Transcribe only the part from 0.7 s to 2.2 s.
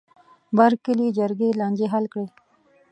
کلي جرګې لانجې حل